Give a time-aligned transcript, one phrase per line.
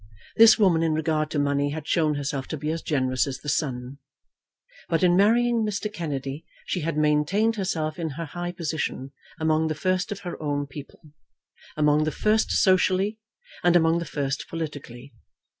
[0.35, 3.47] This woman in regard to money had shown herself to be as generous as the
[3.49, 3.99] sun.
[4.89, 5.93] But in marrying Mr.
[5.93, 10.65] Kennedy she had maintained herself in her high position, among the first of her own
[10.65, 11.11] people,
[11.77, 13.19] among the first socially
[13.63, 15.13] and among the first politically.